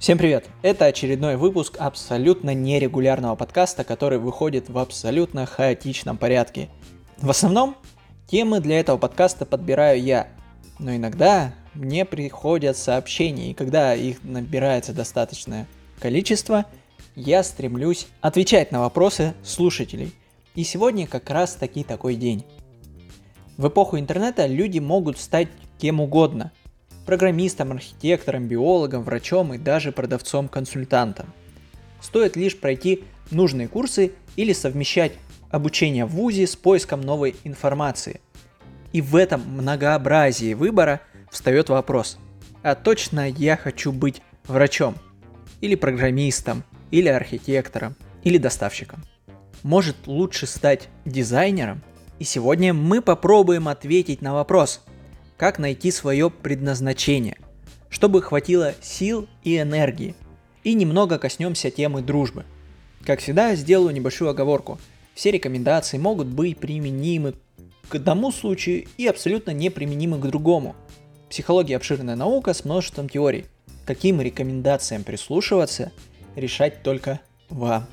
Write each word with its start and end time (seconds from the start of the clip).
Всем 0.00 0.16
привет! 0.16 0.48
Это 0.62 0.86
очередной 0.86 1.36
выпуск 1.36 1.76
абсолютно 1.78 2.54
нерегулярного 2.54 3.36
подкаста, 3.36 3.84
который 3.84 4.18
выходит 4.18 4.70
в 4.70 4.78
абсолютно 4.78 5.44
хаотичном 5.44 6.16
порядке. 6.16 6.70
В 7.18 7.28
основном 7.28 7.76
темы 8.26 8.60
для 8.60 8.80
этого 8.80 8.96
подкаста 8.96 9.44
подбираю 9.44 10.02
я, 10.02 10.28
но 10.78 10.96
иногда 10.96 11.52
мне 11.74 12.06
приходят 12.06 12.78
сообщения, 12.78 13.50
и 13.50 13.54
когда 13.54 13.94
их 13.94 14.24
набирается 14.24 14.94
достаточное 14.94 15.68
количество, 15.98 16.64
я 17.14 17.42
стремлюсь 17.42 18.06
отвечать 18.22 18.72
на 18.72 18.80
вопросы 18.80 19.34
слушателей. 19.44 20.14
И 20.54 20.64
сегодня 20.64 21.06
как 21.06 21.28
раз 21.28 21.56
таки 21.56 21.84
такой 21.84 22.14
день. 22.14 22.46
В 23.58 23.68
эпоху 23.68 23.98
интернета 23.98 24.46
люди 24.46 24.78
могут 24.78 25.18
стать 25.18 25.48
кем 25.78 26.00
угодно. 26.00 26.52
Программистом, 27.06 27.72
архитектором, 27.72 28.46
биологом, 28.46 29.02
врачом 29.02 29.54
и 29.54 29.58
даже 29.58 29.92
продавцом-консультантом. 29.92 31.32
Стоит 32.00 32.36
лишь 32.36 32.58
пройти 32.58 33.04
нужные 33.30 33.68
курсы 33.68 34.12
или 34.36 34.52
совмещать 34.52 35.12
обучение 35.50 36.04
в 36.04 36.10
ВУЗе 36.10 36.46
с 36.46 36.56
поиском 36.56 37.00
новой 37.00 37.36
информации. 37.44 38.20
И 38.92 39.00
в 39.00 39.16
этом 39.16 39.42
многообразии 39.42 40.54
выбора 40.54 41.00
встает 41.30 41.68
вопрос, 41.68 42.18
а 42.62 42.74
точно 42.74 43.28
я 43.28 43.56
хочу 43.56 43.92
быть 43.92 44.22
врачом, 44.46 44.94
или 45.60 45.74
программистом, 45.74 46.64
или 46.90 47.08
архитектором, 47.08 47.96
или 48.24 48.38
доставщиком. 48.38 49.02
Может 49.62 50.06
лучше 50.06 50.46
стать 50.46 50.88
дизайнером? 51.04 51.82
И 52.18 52.24
сегодня 52.24 52.74
мы 52.74 53.00
попробуем 53.00 53.68
ответить 53.68 54.22
на 54.22 54.34
вопрос, 54.34 54.82
как 55.40 55.58
найти 55.58 55.90
свое 55.90 56.28
предназначение, 56.28 57.38
чтобы 57.88 58.20
хватило 58.20 58.74
сил 58.82 59.26
и 59.42 59.58
энергии. 59.58 60.14
И 60.64 60.74
немного 60.74 61.18
коснемся 61.18 61.70
темы 61.70 62.02
дружбы. 62.02 62.44
Как 63.06 63.20
всегда, 63.20 63.54
сделаю 63.54 63.94
небольшую 63.94 64.28
оговорку. 64.28 64.78
Все 65.14 65.30
рекомендации 65.30 65.96
могут 65.96 66.26
быть 66.26 66.58
применимы 66.58 67.36
к 67.88 67.94
одному 67.94 68.32
случаю 68.32 68.84
и 68.98 69.06
абсолютно 69.06 69.52
неприменимы 69.52 70.18
к 70.18 70.26
другому. 70.26 70.76
Психология 71.30 71.76
обширная 71.76 72.16
наука 72.16 72.52
с 72.52 72.66
множеством 72.66 73.08
теорий. 73.08 73.46
Каким 73.86 74.20
рекомендациям 74.20 75.04
прислушиваться, 75.04 75.90
решать 76.36 76.82
только 76.82 77.18
вам. 77.48 77.86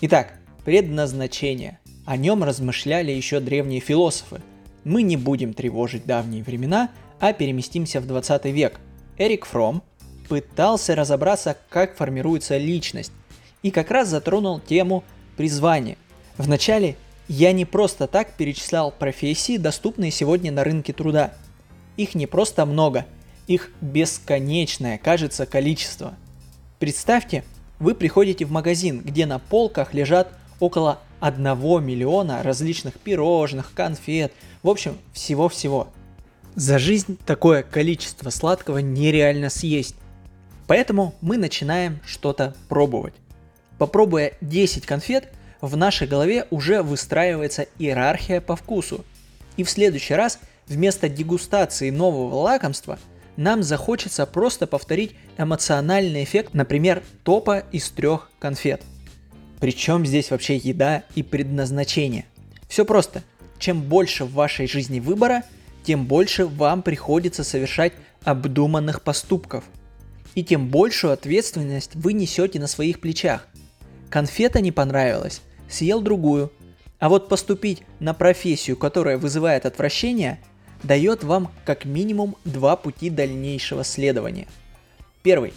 Итак, 0.00 0.38
предназначение. 0.64 1.80
О 2.06 2.16
нем 2.16 2.42
размышляли 2.44 3.12
еще 3.12 3.40
древние 3.40 3.80
философы. 3.80 4.40
Мы 4.84 5.02
не 5.02 5.16
будем 5.16 5.54
тревожить 5.54 6.06
давние 6.06 6.42
времена, 6.42 6.90
а 7.20 7.32
переместимся 7.32 8.00
в 8.00 8.06
20 8.06 8.44
век. 8.46 8.78
Эрик 9.16 9.46
Фром 9.46 9.82
пытался 10.28 10.94
разобраться, 10.94 11.56
как 11.70 11.96
формируется 11.96 12.56
личность, 12.58 13.12
и 13.62 13.70
как 13.70 13.90
раз 13.90 14.08
затронул 14.08 14.60
тему 14.60 15.04
призвания. 15.36 15.96
Вначале 16.36 16.96
я 17.28 17.52
не 17.52 17.64
просто 17.64 18.06
так 18.06 18.34
перечислял 18.36 18.90
профессии, 18.90 19.56
доступные 19.56 20.10
сегодня 20.10 20.52
на 20.52 20.64
рынке 20.64 20.92
труда. 20.92 21.32
Их 21.96 22.14
не 22.14 22.26
просто 22.26 22.66
много, 22.66 23.06
их 23.46 23.70
бесконечное, 23.80 24.98
кажется, 24.98 25.46
количество. 25.46 26.14
Представьте, 26.78 27.44
вы 27.78 27.94
приходите 27.94 28.44
в 28.44 28.50
магазин, 28.50 29.00
где 29.00 29.26
на 29.26 29.38
полках 29.38 29.94
лежат 29.94 30.32
около 30.60 31.00
1 31.20 31.42
миллиона 31.84 32.42
различных 32.42 32.98
пирожных, 32.98 33.72
конфет, 33.74 34.32
в 34.62 34.68
общем, 34.68 34.98
всего-всего. 35.12 35.88
За 36.54 36.78
жизнь 36.78 37.18
такое 37.24 37.62
количество 37.62 38.30
сладкого 38.30 38.78
нереально 38.78 39.50
съесть. 39.50 39.96
Поэтому 40.66 41.14
мы 41.20 41.36
начинаем 41.36 41.98
что-то 42.06 42.54
пробовать. 42.68 43.14
Попробуя 43.78 44.32
10 44.40 44.86
конфет, 44.86 45.32
в 45.60 45.76
нашей 45.76 46.06
голове 46.06 46.46
уже 46.50 46.82
выстраивается 46.82 47.66
иерархия 47.78 48.40
по 48.40 48.54
вкусу. 48.54 49.04
И 49.56 49.64
в 49.64 49.70
следующий 49.70 50.14
раз 50.14 50.38
вместо 50.68 51.08
дегустации 51.08 51.90
нового 51.90 52.34
лакомства 52.34 52.98
нам 53.36 53.62
захочется 53.62 54.26
просто 54.26 54.66
повторить 54.66 55.16
эмоциональный 55.38 56.22
эффект, 56.22 56.54
например, 56.54 57.02
топа 57.24 57.64
из 57.72 57.90
трех 57.90 58.30
конфет– 58.38 58.82
причем 59.64 60.04
здесь 60.04 60.30
вообще 60.30 60.56
еда 60.58 61.04
и 61.14 61.22
предназначение? 61.22 62.26
Все 62.68 62.84
просто. 62.84 63.22
Чем 63.58 63.80
больше 63.80 64.26
в 64.26 64.34
вашей 64.34 64.66
жизни 64.66 65.00
выбора, 65.00 65.42
тем 65.84 66.04
больше 66.04 66.44
вам 66.44 66.82
приходится 66.82 67.44
совершать 67.44 67.94
обдуманных 68.24 69.00
поступков. 69.00 69.64
И 70.34 70.44
тем 70.44 70.68
большую 70.68 71.14
ответственность 71.14 71.94
вы 71.94 72.12
несете 72.12 72.60
на 72.60 72.66
своих 72.66 73.00
плечах. 73.00 73.48
Конфета 74.10 74.60
не 74.60 74.70
понравилась, 74.70 75.40
съел 75.70 76.02
другую. 76.02 76.52
А 76.98 77.08
вот 77.08 77.30
поступить 77.30 77.84
на 78.00 78.12
профессию, 78.12 78.76
которая 78.76 79.16
вызывает 79.16 79.64
отвращение, 79.64 80.40
дает 80.82 81.24
вам 81.24 81.50
как 81.64 81.86
минимум 81.86 82.36
два 82.44 82.76
пути 82.76 83.08
дальнейшего 83.08 83.82
следования. 83.82 84.46
Первый. 85.22 85.54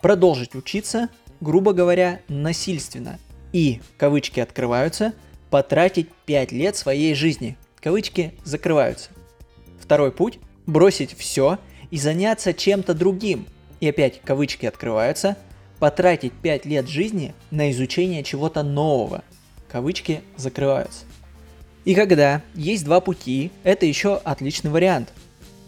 Продолжить 0.00 0.54
учиться– 0.54 1.08
грубо 1.40 1.72
говоря, 1.72 2.20
насильственно. 2.28 3.18
И, 3.52 3.80
кавычки 3.96 4.40
открываются, 4.40 5.12
потратить 5.50 6.08
5 6.26 6.52
лет 6.52 6.76
своей 6.76 7.14
жизни. 7.14 7.56
Кавычки 7.80 8.34
закрываются. 8.44 9.10
Второй 9.80 10.12
путь– 10.12 10.38
бросить 10.66 11.16
все 11.16 11.58
и 11.90 11.98
заняться 11.98 12.52
чем-то 12.52 12.94
другим. 12.94 13.46
И 13.80 13.88
опять 13.88 14.20
кавычки 14.22 14.66
открываются, 14.66 15.36
потратить 15.78 16.32
5 16.32 16.66
лет 16.66 16.88
жизни 16.88 17.34
на 17.50 17.70
изучение 17.70 18.22
чего-то 18.22 18.62
нового. 18.62 19.22
Кавычки 19.68 20.22
закрываются. 20.36 21.04
И 21.84 21.94
когда 21.94 22.42
есть 22.54 22.84
два 22.84 23.00
пути, 23.00 23.52
это 23.62 23.86
еще 23.86 24.16
отличный 24.16 24.70
вариант. 24.70 25.12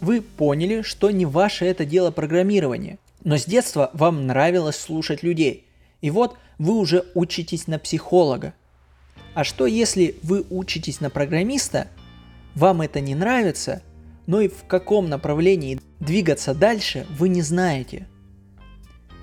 Вы 0.01 0.21
поняли, 0.21 0.83
что 0.83 1.11
не 1.11 1.27
ваше 1.27 1.65
это 1.65 1.85
дело 1.85 2.11
программирование, 2.11 2.99
но 3.29 3.37
с 3.37 3.45
детства 3.45 3.91
вам 3.93 4.27
нравилось 4.27 4.77
слушать 4.77 5.23
людей. 5.23 5.67
И 6.01 6.11
вот 6.11 6.39
вы 6.57 6.73
уже 6.73 7.05
учитесь 7.15 7.67
на 7.67 7.79
психолога. 7.79 8.55
А 9.35 9.45
что 9.45 9.67
если 9.67 10.17
вы 10.23 10.47
учитесь 10.49 11.03
на 11.03 11.11
программиста, 11.11 11.89
вам 12.55 12.81
это 12.81 13.01
не 13.01 13.15
нравится, 13.15 13.83
но 14.27 14.41
и 14.41 14.49
в 14.49 14.65
каком 14.67 15.11
направлении 15.11 15.79
двигаться 16.01 16.55
дальше 16.55 17.07
вы 17.19 17.29
не 17.29 17.43
знаете? 17.43 18.09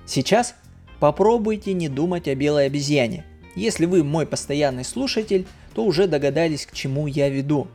Сейчас 0.05 0.53
попробуйте 0.99 1.73
не 1.73 1.89
думать 1.89 2.27
о 2.27 2.35
белой 2.35 2.67
обезьяне. 2.67 3.25
Если 3.55 3.87
вы 3.87 4.03
мой 4.03 4.27
постоянный 4.27 4.85
слушатель, 4.85 5.47
то 5.73 5.83
уже 5.83 6.05
догадались, 6.05 6.67
к 6.67 6.73
чему 6.73 7.07
я 7.07 7.27
веду. 7.27 7.69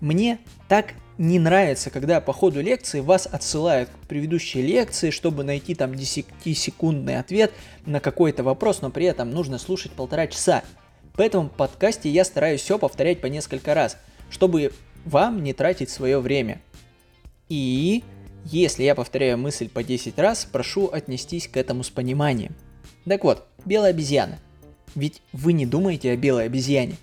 Мне 0.00 0.38
так 0.68 0.94
не 1.18 1.38
нравится, 1.38 1.90
когда 1.90 2.20
по 2.20 2.32
ходу 2.32 2.60
лекции 2.60 3.00
вас 3.00 3.26
отсылают 3.30 3.88
к 3.88 4.06
предыдущей 4.06 4.62
лекции, 4.62 5.10
чтобы 5.10 5.44
найти 5.44 5.74
там 5.74 5.92
10-секундный 5.92 7.18
ответ 7.18 7.52
на 7.86 8.00
какой-то 8.00 8.42
вопрос, 8.42 8.82
но 8.82 8.90
при 8.90 9.06
этом 9.06 9.30
нужно 9.30 9.58
слушать 9.58 9.92
полтора 9.92 10.26
часа. 10.26 10.62
Поэтому 11.14 11.48
в 11.48 11.52
подкасте 11.52 12.10
я 12.10 12.24
стараюсь 12.24 12.60
все 12.60 12.78
повторять 12.78 13.20
по 13.20 13.26
несколько 13.26 13.72
раз, 13.72 13.96
чтобы 14.28 14.72
вам 15.04 15.42
не 15.42 15.54
тратить 15.54 15.88
свое 15.88 16.20
время. 16.20 16.60
И 17.48 18.04
если 18.44 18.82
я 18.82 18.94
повторяю 18.94 19.38
мысль 19.38 19.68
по 19.68 19.82
10 19.82 20.18
раз, 20.18 20.44
прошу 20.44 20.88
отнестись 20.92 21.48
к 21.48 21.56
этому 21.56 21.82
с 21.82 21.90
пониманием. 21.90 22.54
Так 23.06 23.24
вот, 23.24 23.46
белая 23.64 23.90
обезьяна. 23.90 24.38
Ведь 24.94 25.22
вы 25.32 25.52
не 25.52 25.64
думаете 25.64 26.10
о 26.10 26.16
белой 26.16 26.46
обезьяне. 26.46 26.96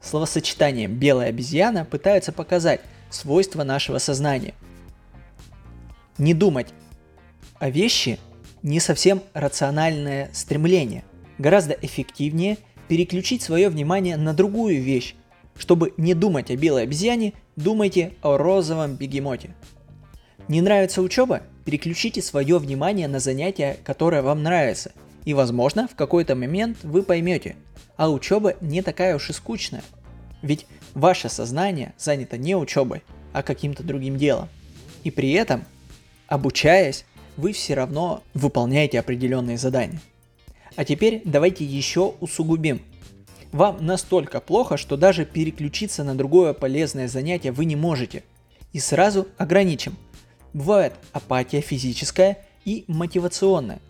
Словосочетанием 0.00 0.94
«белая 0.94 1.30
обезьяна» 1.30 1.84
пытаются 1.84 2.32
показать, 2.32 2.82
свойства 3.14 3.64
нашего 3.64 3.98
сознания. 3.98 4.54
Не 6.18 6.34
думать 6.34 6.68
о 7.58 7.70
вещи 7.70 8.18
не 8.62 8.80
совсем 8.80 9.22
рациональное 9.34 10.30
стремление. 10.32 11.04
Гораздо 11.38 11.74
эффективнее 11.74 12.58
переключить 12.88 13.42
свое 13.42 13.68
внимание 13.68 14.16
на 14.16 14.32
другую 14.32 14.82
вещь. 14.82 15.14
Чтобы 15.56 15.92
не 15.96 16.14
думать 16.14 16.50
о 16.50 16.56
белой 16.56 16.82
обезьяне, 16.82 17.34
думайте 17.56 18.14
о 18.22 18.36
розовом 18.36 18.96
бегемоте. 18.96 19.54
Не 20.48 20.60
нравится 20.60 21.00
учеба? 21.00 21.42
Переключите 21.64 22.20
свое 22.20 22.58
внимание 22.58 23.08
на 23.08 23.18
занятие, 23.18 23.78
которое 23.84 24.22
вам 24.22 24.42
нравится. 24.42 24.92
И 25.24 25.32
возможно, 25.32 25.88
в 25.88 25.94
какой-то 25.94 26.34
момент 26.34 26.78
вы 26.82 27.02
поймете, 27.02 27.56
а 27.96 28.10
учеба 28.10 28.54
не 28.60 28.82
такая 28.82 29.16
уж 29.16 29.30
и 29.30 29.32
скучная. 29.32 29.82
Ведь 30.44 30.66
ваше 30.92 31.30
сознание 31.30 31.94
занято 31.96 32.36
не 32.36 32.54
учебой, 32.54 33.02
а 33.32 33.42
каким-то 33.42 33.82
другим 33.82 34.18
делом. 34.18 34.50
И 35.02 35.10
при 35.10 35.32
этом, 35.32 35.64
обучаясь, 36.28 37.06
вы 37.38 37.54
все 37.54 37.72
равно 37.72 38.22
выполняете 38.34 39.00
определенные 39.00 39.56
задания. 39.56 40.02
А 40.76 40.84
теперь 40.84 41.22
давайте 41.24 41.64
еще 41.64 42.14
усугубим. 42.20 42.82
Вам 43.52 43.86
настолько 43.86 44.40
плохо, 44.40 44.76
что 44.76 44.98
даже 44.98 45.24
переключиться 45.24 46.04
на 46.04 46.14
другое 46.14 46.52
полезное 46.52 47.08
занятие 47.08 47.50
вы 47.50 47.64
не 47.64 47.76
можете. 47.76 48.22
И 48.74 48.80
сразу 48.80 49.26
ограничим. 49.38 49.96
Бывает 50.52 50.92
апатия 51.12 51.62
физическая 51.62 52.44
и 52.66 52.84
мотивационная. 52.86 53.80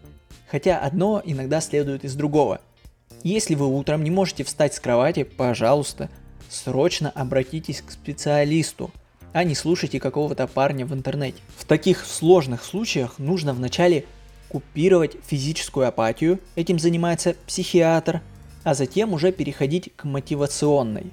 Хотя 0.49 0.79
одно 0.79 1.21
иногда 1.25 1.61
следует 1.61 2.05
из 2.05 2.15
другого. 2.15 2.61
Если 3.25 3.57
вы 3.57 3.67
утром 3.67 4.05
не 4.05 4.11
можете 4.11 4.45
встать 4.45 4.75
с 4.75 4.81
кровати, 4.81 5.25
пожалуйста, 5.25 6.11
срочно 6.55 7.11
обратитесь 7.11 7.83
к 7.83 7.91
специалисту, 7.91 8.91
а 9.33 9.45
не 9.45 9.55
слушайте 9.55 10.01
какого-то 10.01 10.47
парня 10.47 10.87
в 10.87 10.95
интернете. 10.95 11.39
В 11.57 11.65
таких 11.65 12.07
сложных 12.07 12.65
случаях 12.65 13.19
нужно 13.19 13.53
вначале 13.53 14.05
купировать 14.49 15.17
физическую 15.27 15.89
апатию, 15.89 16.39
этим 16.55 16.79
занимается 16.79 17.35
психиатр, 17.47 18.23
а 18.63 18.75
затем 18.75 19.13
уже 19.13 19.33
переходить 19.33 19.93
к 19.97 20.05
мотивационной. 20.05 21.13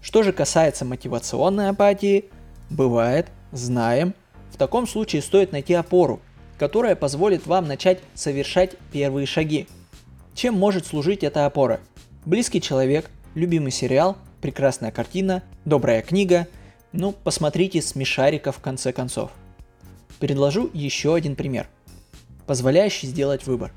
Что 0.00 0.22
же 0.22 0.32
касается 0.32 0.84
мотивационной 0.84 1.68
апатии, 1.68 2.24
бывает, 2.70 3.28
знаем, 3.52 4.14
в 4.50 4.56
таком 4.56 4.86
случае 4.86 5.22
стоит 5.22 5.52
найти 5.52 5.74
опору, 5.74 6.20
которая 6.58 6.96
позволит 6.96 7.46
вам 7.46 7.66
начать 7.68 8.00
совершать 8.14 8.76
первые 8.92 9.26
шаги. 9.26 9.66
Чем 10.34 10.54
может 10.54 10.86
служить 10.86 11.22
эта 11.22 11.46
опора? 11.46 11.80
Близкий 12.24 12.60
человек, 12.60 13.10
любимый 13.34 13.70
сериал, 13.70 14.16
прекрасная 14.44 14.90
картина, 14.90 15.42
добрая 15.64 16.02
книга, 16.02 16.46
ну, 16.92 17.12
посмотрите 17.12 17.80
смешарика 17.80 18.52
в 18.52 18.60
конце 18.60 18.92
концов. 18.92 19.30
Предложу 20.20 20.70
еще 20.74 21.14
один 21.14 21.34
пример 21.34 21.66
позволяющий 22.46 23.06
сделать 23.06 23.46
выбор. 23.46 23.72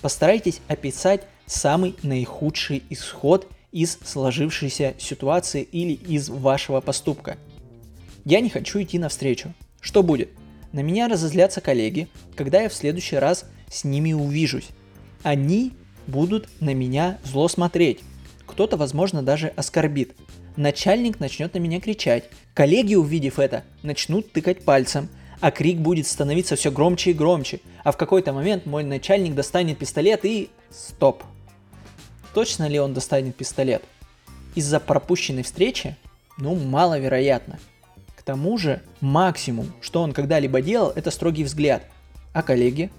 Постарайтесь 0.00 0.60
описать 0.68 1.22
самый 1.46 1.96
наихудший 2.02 2.82
исход 2.90 3.48
из 3.72 3.98
сложившейся 4.04 4.94
ситуации 4.98 5.62
или 5.62 5.92
из 5.92 6.28
вашего 6.28 6.80
поступка. 6.80 7.36
Я 8.24 8.40
не 8.40 8.50
хочу 8.50 8.80
идти 8.80 8.98
навстречу. 8.98 9.52
Что 9.80 10.02
будет? 10.02 10.30
На 10.72 10.80
меня 10.80 11.08
разозлятся 11.08 11.60
коллеги, 11.60 12.08
когда 12.36 12.62
я 12.62 12.68
в 12.68 12.74
следующий 12.74 13.16
раз 13.16 13.44
с 13.70 13.84
ними 13.84 14.12
увижусь. 14.12 14.68
Они 15.22 15.72
будут 16.06 16.48
на 16.60 16.74
меня 16.74 17.18
зло 17.24 17.48
смотреть. 17.48 18.00
Кто-то, 18.52 18.76
возможно, 18.76 19.22
даже 19.22 19.48
оскорбит. 19.56 20.14
Начальник 20.56 21.18
начнет 21.20 21.54
на 21.54 21.58
меня 21.58 21.80
кричать. 21.80 22.24
Коллеги, 22.54 22.94
увидев 22.94 23.38
это, 23.38 23.64
начнут 23.82 24.32
тыкать 24.32 24.64
пальцем– 24.64 25.08
а 25.42 25.50
крик 25.50 25.78
будет 25.78 26.06
становиться 26.06 26.54
все 26.54 26.70
громче 26.70 27.10
и 27.10 27.14
громче, 27.14 27.60
а 27.82 27.90
в 27.90 27.96
какой-то 27.96 28.32
момент 28.32 28.64
мой 28.64 28.84
начальник 28.84 29.34
достанет 29.34 29.76
пистолет 29.76 30.24
и... 30.24 30.50
Стоп. 30.70 31.24
Точно 32.32 32.68
ли 32.68 32.78
он 32.78 32.94
достанет 32.94 33.34
пистолет? 33.34 33.82
Из-за 34.54 34.78
пропущенной 34.78 35.42
встречи? 35.42 35.96
Ну, 36.38 36.54
маловероятно. 36.54 37.58
К 38.14 38.22
тому 38.22 38.56
же, 38.56 38.82
максимум, 39.00 39.72
что 39.80 40.00
он 40.00 40.12
когда-либо 40.12 40.62
делал, 40.62 40.92
это 40.94 41.10
строгий 41.10 41.42
взгляд. 41.42 41.82
А 42.32 42.42
коллеги? 42.42 42.92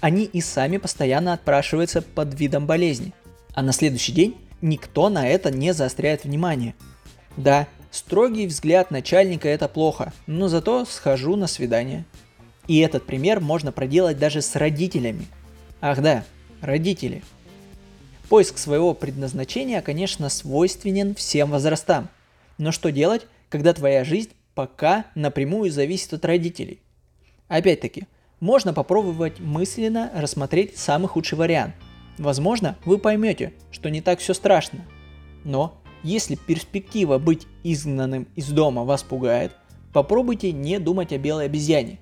Они 0.00 0.24
и 0.24 0.40
сами 0.40 0.78
постоянно 0.78 1.34
отпрашиваются 1.34 2.00
под 2.00 2.32
видом 2.32 2.64
болезни. 2.64 3.12
А 3.52 3.60
на 3.60 3.72
следующий 3.72 4.12
день 4.12 4.38
никто 4.60 5.08
на 5.08 5.28
это 5.28 5.50
не 5.50 5.72
заостряет 5.72 6.24
внимание. 6.24 6.74
Да, 7.36 7.66
Строгий 7.90 8.46
взгляд 8.46 8.90
начальника 8.90 9.48
это 9.48 9.66
плохо, 9.66 10.12
но 10.26 10.48
зато 10.48 10.84
схожу 10.84 11.36
на 11.36 11.46
свидание. 11.46 12.04
И 12.66 12.80
этот 12.80 13.06
пример 13.06 13.40
можно 13.40 13.72
проделать 13.72 14.18
даже 14.18 14.42
с 14.42 14.54
родителями. 14.56 15.26
Ах 15.80 16.02
да, 16.02 16.24
родители. 16.60 17.22
Поиск 18.28 18.58
своего 18.58 18.92
предназначения, 18.92 19.80
конечно, 19.80 20.28
свойственен 20.28 21.14
всем 21.14 21.50
возрастам. 21.50 22.10
Но 22.58 22.72
что 22.72 22.92
делать, 22.92 23.26
когда 23.48 23.72
твоя 23.72 24.04
жизнь 24.04 24.30
пока 24.54 25.06
напрямую 25.14 25.70
зависит 25.70 26.12
от 26.12 26.26
родителей? 26.26 26.80
Опять-таки, 27.48 28.04
можно 28.38 28.74
попробовать 28.74 29.40
мысленно 29.40 30.10
рассмотреть 30.14 30.76
самый 30.76 31.08
худший 31.08 31.38
вариант. 31.38 31.74
Возможно, 32.18 32.76
вы 32.84 32.98
поймете, 32.98 33.52
что 33.70 33.88
не 33.90 34.00
так 34.00 34.18
все 34.18 34.34
страшно. 34.34 34.84
Но 35.44 35.80
если 36.02 36.34
перспектива 36.34 37.18
быть 37.18 37.46
изгнанным 37.62 38.26
из 38.34 38.48
дома 38.48 38.84
вас 38.84 39.02
пугает, 39.02 39.52
попробуйте 39.92 40.52
не 40.52 40.78
думать 40.78 41.12
о 41.12 41.18
белой 41.18 41.46
обезьяне. 41.46 41.98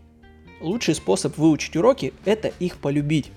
Лучший 0.61 0.95
способ 0.95 1.37
выучить 1.37 1.77
уроки– 1.77 2.15
это 2.25 2.49
их 2.49 2.79
полюбить. 2.79 3.31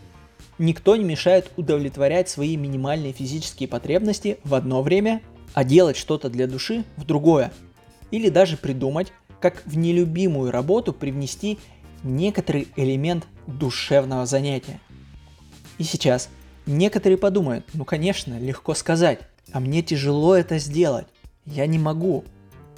Никто 0.58 0.96
не 0.96 1.04
мешает 1.04 1.52
удовлетворять 1.58 2.30
свои 2.30 2.56
минимальные 2.56 3.14
физические 3.14 3.68
потребности 3.68 4.40
в 4.44 4.56
одно 4.56 4.82
время, 4.82 5.22
а 5.54 5.64
делать 5.64 5.98
что-то 5.98 6.30
для 6.30 6.48
души 6.48 6.86
в 6.96 7.06
другое. 7.06 7.52
Или 8.12 8.30
даже 8.30 8.58
придумать, 8.58 9.12
как 9.42 9.64
в 9.66 9.78
нелюбимую 9.78 10.52
работу 10.52 10.94
привнести 10.94 11.60
некоторый 12.04 12.68
элемент 12.76 13.26
душевного 13.48 14.26
занятия. 14.26 14.80
И 15.78 15.84
сейчас 15.84 16.30
некоторые 16.66 17.18
подумают, 17.18 17.66
ну 17.74 17.86
конечно, 17.86 18.40
легко 18.40 18.74
сказать, 18.74 19.20
а 19.52 19.60
мне 19.60 19.82
тяжело 19.82 20.36
это 20.36 20.58
сделать. 20.60 21.08
Я 21.46 21.66
не 21.66 21.80
могу. 21.80 22.24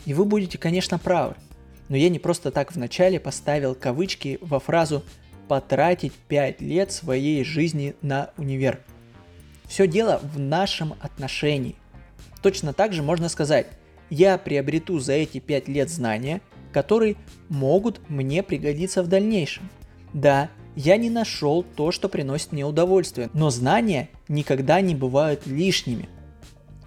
И 0.05 0.13
вы 0.13 0.25
будете, 0.25 0.57
конечно, 0.57 0.97
правы. 0.97 1.35
Но 1.89 1.97
я 1.97 2.09
не 2.09 2.19
просто 2.19 2.51
так 2.51 2.73
вначале 2.73 3.19
поставил 3.19 3.75
кавычки 3.75 4.37
во 4.41 4.59
фразу 4.59 5.03
«потратить 5.47 6.13
5 6.13 6.61
лет 6.61 6.91
своей 6.91 7.43
жизни 7.43 7.95
на 8.01 8.29
универ». 8.37 8.79
Все 9.67 9.87
дело 9.87 10.21
в 10.23 10.39
нашем 10.39 10.95
отношении. 11.01 11.75
Точно 12.41 12.73
так 12.73 12.93
же 12.93 13.03
можно 13.03 13.29
сказать, 13.29 13.67
я 14.09 14.37
приобрету 14.37 14.99
за 14.99 15.13
эти 15.13 15.39
5 15.39 15.67
лет 15.67 15.89
знания, 15.89 16.41
которые 16.71 17.15
могут 17.49 18.09
мне 18.09 18.43
пригодиться 18.43 19.03
в 19.03 19.07
дальнейшем. 19.07 19.69
Да, 20.13 20.49
я 20.75 20.97
не 20.97 21.09
нашел 21.09 21.63
то, 21.63 21.91
что 21.91 22.09
приносит 22.09 22.51
мне 22.51 22.65
удовольствие, 22.65 23.29
но 23.33 23.50
знания 23.50 24.09
никогда 24.27 24.81
не 24.81 24.95
бывают 24.95 25.45
лишними– 25.45 26.09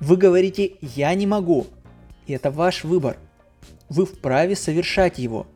вы 0.04 0.18
говорите 0.18 0.72
«я 0.82 1.14
не 1.14 1.26
могу», 1.26 1.66
и 2.26 2.34
это 2.34 2.50
ваш 2.50 2.84
выбор. 2.84 3.16
Вы 3.88 4.04
вправе 4.04 4.54
совершать 4.54 5.18
его. 5.18 5.46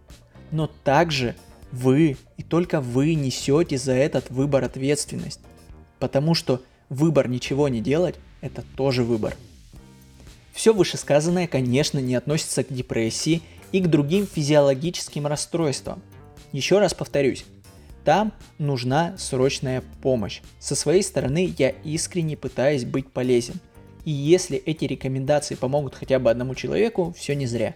Но 0.51 0.69
также 0.85 1.35
вы 1.71 2.17
и 2.39 2.43
только 2.43 2.81
вы 2.81 3.15
несете 3.15 3.77
за 3.77 3.93
этот 3.93 4.31
выбор 4.31 4.65
ответственность. 4.65 5.41
Потому 5.99 6.35
что 6.35 6.63
выбор 6.89 7.29
ничего 7.29 7.69
не 7.69 7.83
делать– 7.83 8.15
это 8.41 8.65
тоже 8.75 9.05
выбор. 9.05 9.37
Все 10.55 10.73
вышесказанное, 10.73 11.47
конечно, 11.47 11.99
не 11.99 12.15
относится 12.15 12.65
к 12.65 12.73
депрессии 12.73 13.43
и 13.73 13.81
к 13.81 13.89
другим 13.89 14.27
физиологическим 14.27 15.27
расстройствам. 15.27 16.03
Еще 16.53 16.79
раз 16.79 16.95
повторюсь, 16.95 17.45
там 18.09 18.33
нужна 18.57 19.19
срочная 19.19 19.83
помощь. 20.01 20.41
Со 20.59 20.75
своей 20.75 21.03
стороны 21.03 21.55
я 21.59 21.69
искренне 21.69 22.39
пытаюсь 22.39 22.87
быть 22.87 23.13
полезен. 23.13 23.57
И 24.07 24.11
если 24.11 24.57
эти 24.57 24.87
рекомендации 24.87 25.57
помогут 25.57 25.95
хотя 25.95 26.19
бы 26.19 26.31
одному 26.31 26.55
человеку, 26.55 27.15
все 27.19 27.37
не 27.37 27.47
зря. 27.47 27.75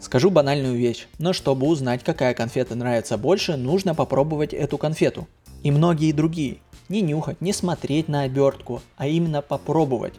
Скажу 0.00 0.28
банальную 0.28 0.74
вещь, 0.74 1.06
но 1.20 1.32
чтобы 1.32 1.68
узнать, 1.68 2.02
какая 2.02 2.34
конфета 2.34 2.74
нравится 2.74 3.16
больше, 3.16 3.56
нужно 3.56 3.94
попробовать 3.94 4.54
эту 4.54 4.76
конфету. 4.76 5.28
И 5.62 5.70
многие 5.70 6.10
другие. 6.10 6.58
Не 6.88 7.02
нюхать, 7.02 7.40
не 7.40 7.52
смотреть 7.52 8.08
на 8.08 8.22
обертку, 8.22 8.82
а 8.96 9.06
именно 9.06 9.40
попробовать. 9.40 10.14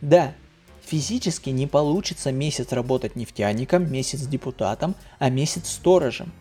Да, 0.00 0.34
физически 0.84 1.50
не 1.50 1.68
получится 1.68 2.32
месяц 2.32 2.72
работать 2.72 3.14
нефтяником, 3.14 3.92
месяц 3.92 4.22
депутатом, 4.22 4.96
а 5.20 5.30
месяц 5.30 5.70
сторожем. 5.70 6.32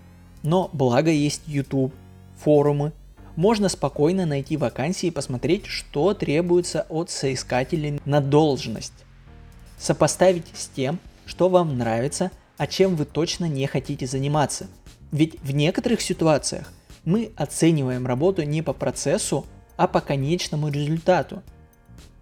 Но 0.44 0.70
благо 0.74 1.12
есть 1.12 1.44
YouTube, 1.48 1.94
форумы, 2.38 2.94
можно 3.36 3.70
спокойно 3.70 4.26
найти 4.26 4.58
вакансии 4.58 5.08
и 5.08 5.12
посмотреть, 5.12 5.66
что 5.66 6.14
требуется 6.14 6.86
от 6.90 7.10
соискателей 7.10 8.02
на 8.06 8.20
должность. 8.20 8.94
Сопоставить 9.78 10.48
с 10.54 10.68
тем, 10.68 11.00
что 11.26 11.50
вам 11.50 11.78
нравится, 11.78 12.32
а 12.58 12.68
чем 12.68 12.96
вы 12.96 13.06
точно 13.06 13.46
не 13.46 13.68
хотите 13.68 14.06
заниматься. 14.06 14.68
Ведь 15.12 15.40
в 15.42 15.52
некоторых 15.52 16.02
ситуациях 16.02 16.72
мы 17.06 17.32
оцениваем 17.36 18.06
работу 18.06 18.44
не 18.44 18.62
по 18.62 18.74
процессу, 18.74 19.46
а 19.78 19.88
по 19.88 20.02
конечному 20.02 20.70
результату. 20.70 21.42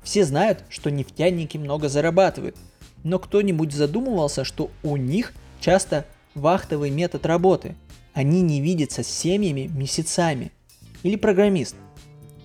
Все 0.03 0.23
знают, 0.23 0.63
что 0.69 0.89
нефтяники 0.89 1.57
много 1.57 1.89
зарабатывают, 1.89 2.55
но 3.03 3.19
кто-нибудь 3.19 3.73
задумывался, 3.73 4.43
что 4.43 4.71
у 4.83 4.95
них 4.95 5.33
часто 5.59 6.05
вахтовый 6.35 6.89
метод 6.89 7.25
работы. 7.25 7.75
Они 8.13 8.41
не 8.41 8.61
видятся 8.61 9.03
с 9.03 9.07
семьями 9.07 9.69
месяцами– 9.73 10.51
или 11.03 11.15
программист. 11.15 11.75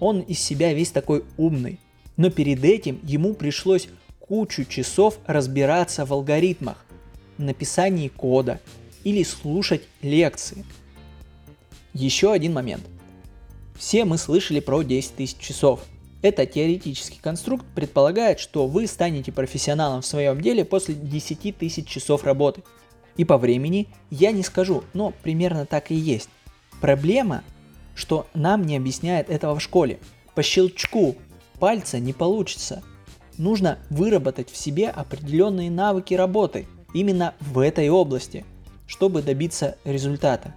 Он 0.00 0.21
из 0.21 0.38
себя 0.38 0.73
весь 0.73 0.90
такой 0.90 1.25
умный. 1.37 1.78
Но 2.16 2.30
перед 2.30 2.62
этим 2.64 3.00
ему 3.02 3.35
пришлось 3.35 3.88
кучу 4.21 4.64
часов 4.64 5.18
разбираться 5.26 6.04
в 6.04 6.12
алгоритмах, 6.12 6.85
написании 7.38 8.09
кода 8.09 8.61
или 9.02 9.23
слушать 9.23 9.83
лекции. 10.02 10.64
Еще 11.92 12.33
один 12.33 12.52
момент. 12.52 12.85
Все 13.76 14.04
мы 14.04 14.18
слышали 14.18 14.61
про 14.61 14.83
10 14.83 15.16
тысяч 15.16 15.38
часов. 15.38 15.80
Это 16.23 16.47
теоретический 16.47 17.18
конструкт 17.21 17.66
предполагает, 17.75 18.40
что 18.40 18.66
вы 18.66 18.87
станете 18.87 19.30
профессионалом 19.30 20.00
в 20.00 20.06
своем 20.06 20.40
деле 20.40 20.64
после 20.64 20.94
10 20.94 21.59
тысяч 21.59 21.87
часов 21.87 22.25
работы. 22.25 22.62
И 23.16 23.25
по 23.25 23.38
времени 23.38 23.88
я 24.11 24.33
не 24.33 24.42
скажу, 24.42 24.85
но 24.92 25.12
примерно 25.23 25.66
так 25.66 25.90
и 25.90 25.94
есть. 25.94 26.28
Проблема, 26.80 27.42
что 27.94 28.26
нам 28.35 28.62
не 28.62 28.76
объясняют 28.76 29.30
этого 29.30 29.54
в 29.54 29.62
школе. 29.62 29.99
По 30.35 30.42
щелчку 30.42 31.16
пальца 31.59 31.99
не 31.99 32.12
получится. 32.12 32.83
Нужно 33.38 33.78
выработать 33.90 34.50
в 34.50 34.56
себе 34.56 34.90
определенные 34.90 35.71
навыки 35.71 36.14
работы 36.14 36.66
именно 36.92 37.35
в 37.40 37.59
этой 37.59 37.88
области, 37.88 38.44
чтобы 38.87 39.23
добиться 39.23 39.76
результата. 39.85 40.54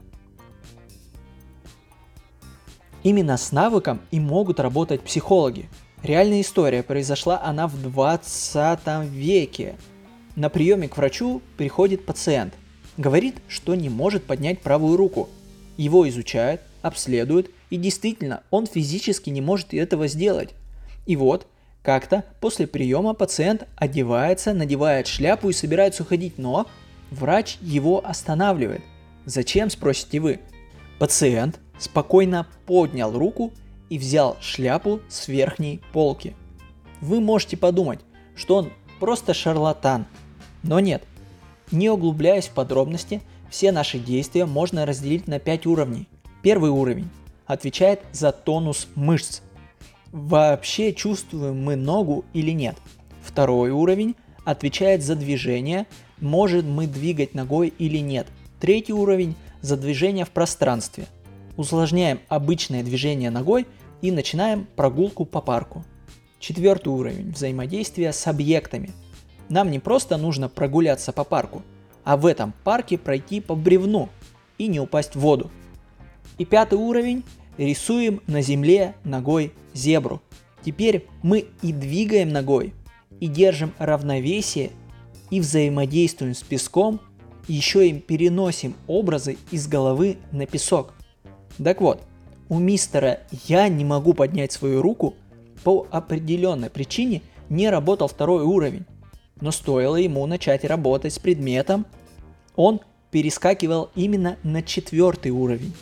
Именно 3.04 3.38
с 3.38 3.52
навыком 3.52 4.02
и 4.12 4.20
могут 4.20 4.60
работать 4.60 5.02
психологи. 5.02 5.70
Реальная 6.04 6.42
история 6.42 6.84
произошла 6.84 7.42
она 7.42 7.68
в 7.68 7.82
20 7.82 9.06
веке. 9.06 9.76
На 10.38 10.50
приеме 10.50 10.88
к 10.88 10.98
врачу 10.98 11.42
приходит 11.58 12.06
пациент. 12.06 12.54
Говорит, 12.96 13.38
что 13.48 13.74
не 13.74 13.90
может 13.90 14.24
поднять 14.24 14.62
правую 14.62 14.96
руку. 14.96 15.30
Его 15.78 16.08
изучают, 16.08 16.62
обследуют, 16.84 17.50
и 17.72 17.78
действительно, 17.78 18.44
он 18.52 18.68
физически 18.68 19.32
не 19.32 19.42
может 19.42 19.74
этого 19.74 20.06
сделать. 20.06 20.54
И 21.08 21.16
вот, 21.16 21.48
как-то 21.82 22.24
после 22.40 22.68
приема 22.68 23.16
пациент 23.16 23.66
одевается, 23.78 24.54
надевает 24.54 25.08
шляпу 25.08 25.50
и 25.50 25.54
собирается 25.54 26.04
уходить, 26.04 26.38
но 26.38 26.68
врач 27.10 27.58
его 27.60 28.06
останавливает. 28.06 28.84
Зачем, 29.26 29.72
спросите 29.72 30.20
вы? 30.20 30.40
Пациент 31.00 31.60
спокойно 31.80 32.46
поднял 32.68 33.12
руку 33.12 33.54
и 33.90 33.98
взял 33.98 34.38
шляпу 34.40 35.00
с 35.10 35.30
верхней 35.30 35.82
полки. 35.94 36.36
Вы 37.02 37.22
можете 37.22 37.58
подумать, 37.58 38.02
что 38.36 38.58
он 38.58 38.72
просто 39.00 39.34
шарлатан. 39.34 40.06
Но 40.64 40.80
нет. 40.80 41.04
Не 41.72 41.90
углубляясь 41.90 42.48
в 42.48 42.52
подробности, 42.52 43.22
все 43.50 43.72
наши 43.72 44.00
действия 44.00 44.46
можно 44.46 44.86
разделить 44.86 45.28
на 45.28 45.40
5 45.40 45.66
уровней. 45.68 46.08
Первый 46.42 46.70
уровень 46.70 47.10
отвечает 47.46 48.02
за 48.12 48.32
тонус 48.32 48.88
мышц. 48.96 49.42
Вообще 50.12 50.94
чувствуем 50.94 51.64
мы 51.64 51.76
ногу 51.76 52.26
или 52.34 52.52
нет. 52.52 52.76
Второй 53.22 53.72
уровень 53.72 54.16
отвечает 54.46 55.04
за 55.04 55.16
движение, 55.16 55.86
может 56.20 56.66
мы 56.66 56.88
двигать 56.88 57.34
ногой 57.34 57.74
или 57.78 57.98
нет. 57.98 58.28
Третий 58.60 58.94
уровень 58.94 59.36
за 59.62 59.78
движение 59.78 60.26
в 60.26 60.32
пространстве– 60.32 61.08
усложняем 61.58 62.20
обычное 62.30 62.84
движение 62.84 63.30
ногой 63.30 63.68
и 64.02 64.12
начинаем 64.12 64.68
прогулку 64.76 65.26
по 65.26 65.42
парку. 65.42 65.84
Четвертый 66.40 66.90
уровень 66.90 67.32
взаимодействия 67.32 68.14
с 68.14 68.28
объектами. 68.28 68.92
Нам 69.50 69.72
не 69.72 69.80
просто 69.80 70.18
нужно 70.18 70.50
прогуляться 70.50 71.12
по 71.12 71.24
парку, 71.24 71.64
а 72.04 72.18
в 72.18 72.26
этом 72.26 72.54
парке 72.64 72.98
пройти 72.98 73.42
по 73.42 73.56
бревну 73.56 74.10
и 74.58 74.68
не 74.68 74.80
упасть 74.80 75.16
в 75.16 75.20
воду. 75.20 75.50
И 76.38 76.46
пятый 76.46 76.76
уровень 76.76 77.24
рисуем 77.58 78.22
на 78.28 78.42
земле 78.42 78.96
ногой 79.04 79.54
зебру. 79.74 80.22
Теперь 80.64 81.08
мы 81.24 81.46
и 81.62 81.72
двигаем 81.72 82.30
ногой, 82.30 82.74
и 83.20 83.28
держим 83.28 83.74
равновесие, 83.78 84.72
и 85.30 85.40
взаимодействуем 85.40 86.36
с 86.36 86.44
песком, 86.44 87.00
еще 87.48 87.88
и 87.88 87.94
переносим 87.94 88.76
образы 88.88 89.38
из 89.52 89.68
головы 89.68 90.18
на 90.32 90.46
песок. 90.46 90.94
Так 91.64 91.82
вот, 91.82 92.04
у 92.50 92.60
мистера 92.60 93.22
«я 93.48 93.68
не 93.68 93.86
могу 93.86 94.14
поднять 94.14 94.52
свою 94.52 94.82
руку» 94.82 95.16
по 95.64 95.88
определенной 95.92 96.70
причине 96.70 97.22
не 97.50 97.70
работал 97.70 98.08
второй 98.08 98.44
уровень. 98.44 98.86
Но 99.42 99.52
стоило 99.52 99.96
ему 99.96 100.26
начать 100.26 100.64
работать 100.64 101.14
с 101.14 101.20
предметом, 101.20 101.86
он 102.56 102.82
перескакивал 103.12 103.92
именно 103.96 104.38
на 104.44 104.64
четвертый 104.64 105.32
уровень. 105.32 105.74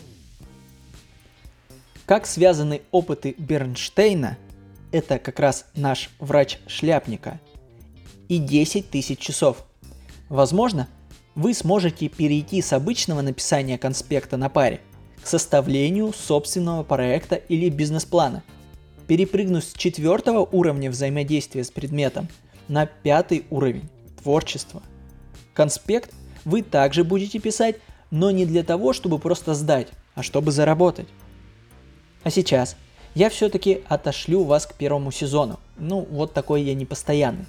Как 2.05 2.27
связаны 2.27 2.81
опыты 2.91 3.35
Бернштейна, 3.37 4.37
это 4.91 5.17
как 5.17 5.39
раз 5.39 5.65
наш 5.75 6.09
врач 6.19 6.59
шляпника, 6.67 7.39
и 8.27 8.37
10 8.37 8.89
тысяч 8.89 9.19
часов. 9.19 9.65
Возможно, 10.29 10.87
вы 11.35 11.53
сможете 11.53 12.09
перейти 12.09 12.61
с 12.61 12.73
обычного 12.73 13.21
написания 13.21 13.77
конспекта 13.77 14.37
на 14.37 14.49
паре– 14.49 14.81
к 15.25 15.27
составлению 15.27 16.13
собственного 16.13 16.83
проекта 16.83 17.35
или 17.35 17.69
бизнес-плана. 17.69 18.43
Перепрыгнув 19.07 19.63
с 19.63 19.73
четвертого 19.73 20.41
уровня 20.51 20.91
взаимодействия 20.91 21.63
с 21.63 21.71
предметом 21.71 22.27
на 22.67 22.85
пятый 22.85 23.45
уровень– 23.49 23.89
творчество. 24.23 24.81
Конспект 25.53 26.13
вы 26.43 26.61
также 26.61 27.03
будете 27.03 27.39
писать, 27.39 27.77
но 28.11 28.31
не 28.31 28.45
для 28.45 28.63
того, 28.63 28.93
чтобы 28.93 29.19
просто 29.19 29.53
сдать, 29.53 29.87
а 30.13 30.23
чтобы 30.23 30.51
заработать. 30.51 31.07
А 32.23 32.29
сейчас 32.29 32.75
я 33.13 33.29
все-таки 33.29 33.81
отошлю 33.87 34.43
вас 34.43 34.65
к 34.65 34.73
первому 34.73 35.11
сезону. 35.11 35.59
Ну, 35.77 36.07
вот 36.09 36.33
такой 36.33 36.63
я 36.63 36.73
непостоянный. 36.73 37.45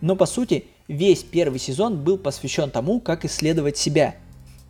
Но 0.00 0.16
по 0.16 0.26
сути, 0.26 0.66
весь 0.88 1.22
первый 1.22 1.58
сезон 1.58 2.02
был 2.02 2.18
посвящен 2.18 2.70
тому, 2.70 3.00
как 3.00 3.24
исследовать 3.24 3.76
себя. 3.76 4.14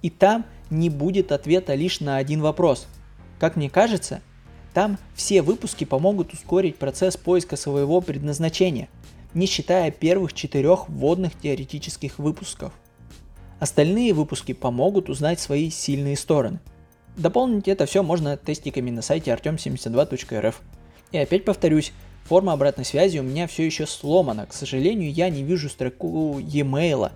И 0.02 0.10
там 0.10 0.46
не 0.70 0.88
будет 0.88 1.32
ответа 1.32 1.74
лишь 1.74 2.00
на 2.00 2.16
один 2.16 2.40
вопрос. 2.40 2.86
Как 3.38 3.56
мне 3.56 3.68
кажется, 3.68 4.22
там 4.72 4.98
все 5.14 5.42
выпуски 5.42 5.84
помогут 5.84 6.32
ускорить 6.32 6.76
процесс 6.76 7.16
поиска 7.16 7.56
своего 7.56 8.00
предназначения, 8.00 8.88
не 9.34 9.46
считая 9.46 9.90
первых 9.90 10.32
четырех 10.32 10.88
вводных 10.88 11.38
теоретических 11.38 12.18
выпусков. 12.18 12.72
Остальные 13.58 14.14
выпуски 14.14 14.52
помогут 14.52 15.08
узнать 15.08 15.40
свои 15.40 15.70
сильные 15.70 16.16
стороны. 16.16 16.60
Дополнить 17.16 17.68
это 17.68 17.86
все 17.86 18.02
можно 18.02 18.36
тестиками 18.36 18.90
на 18.90 19.02
сайте 19.02 19.30
artem72.rf. 19.30 20.54
И 21.12 21.18
опять 21.18 21.44
повторюсь, 21.44 21.92
форма 22.24 22.52
обратной 22.52 22.84
связи 22.84 23.18
у 23.18 23.22
меня 23.22 23.46
все 23.46 23.66
еще 23.66 23.86
сломана. 23.86 24.46
К 24.46 24.52
сожалению, 24.52 25.12
я 25.12 25.28
не 25.28 25.42
вижу 25.42 25.68
строку 25.68 26.38
e-mail 26.38 27.12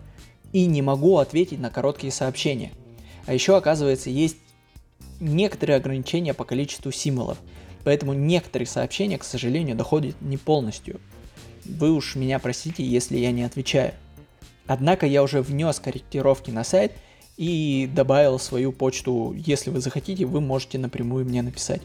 и 0.53 0.67
не 0.67 0.83
могу 0.83 1.19
ответить 1.19 1.61
на 1.61 1.71
короткие 1.71 2.13
сообщения– 2.13 2.73
а 3.27 3.33
еще, 3.33 3.57
оказывается, 3.57 4.11
есть 4.11 4.37
некоторые 5.21 5.77
ограничения 5.77 6.35
по 6.35 6.45
количеству 6.45 6.93
символов. 6.93 7.39
Поэтому 7.85 8.13
некоторые 8.13 8.67
сообщения, 8.67 9.19
к 9.19 9.25
сожалению, 9.25 9.77
доходят 9.77 10.21
не 10.21 10.37
полностью. 10.37 11.01
Вы 11.65 11.93
уж 11.93 12.15
меня 12.15 12.39
простите, 12.39 12.85
если 12.85 13.17
я 13.17 13.33
не 13.33 13.43
отвечаю. 13.43 13.95
Однако 14.67 15.07
я 15.07 15.23
уже 15.23 15.43
внес 15.43 15.79
корректировки 15.81 16.51
на 16.51 16.65
сайт 16.65 16.93
и 17.37 17.91
добавил 17.93 18.39
свою 18.39 18.73
почту. 18.73 19.35
Если 19.37 19.71
вы 19.71 19.81
захотите, 19.81 20.25
вы 20.25 20.41
можете 20.41 20.79
напрямую 20.79 21.25
мне 21.25 21.43
написать. 21.43 21.83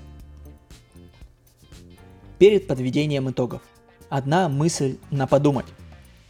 Перед 2.38 2.68
подведением 2.68 3.30
итогов. 3.30 3.62
Одна 4.10 4.48
мысль 4.50 4.98
на 5.12 5.28
подумать. 5.28 5.66